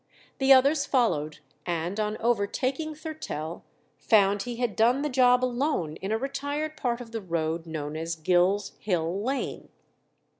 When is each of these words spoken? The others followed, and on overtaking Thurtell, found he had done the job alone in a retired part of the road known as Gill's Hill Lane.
The 0.39 0.51
others 0.51 0.87
followed, 0.87 1.41
and 1.63 1.99
on 1.99 2.17
overtaking 2.17 2.95
Thurtell, 2.95 3.63
found 3.99 4.41
he 4.41 4.55
had 4.55 4.75
done 4.75 5.03
the 5.03 5.09
job 5.11 5.45
alone 5.45 5.97
in 5.97 6.11
a 6.11 6.17
retired 6.17 6.75
part 6.75 7.01
of 7.01 7.11
the 7.11 7.21
road 7.21 7.67
known 7.67 7.95
as 7.95 8.15
Gill's 8.15 8.71
Hill 8.79 9.21
Lane. 9.21 9.69